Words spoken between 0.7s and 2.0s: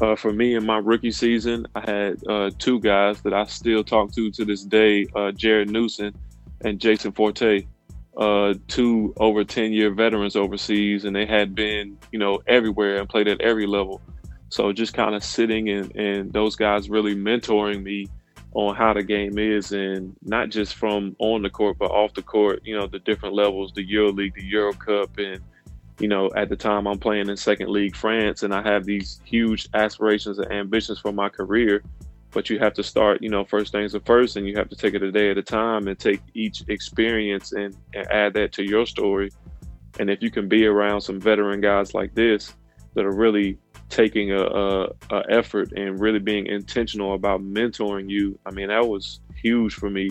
rookie season, I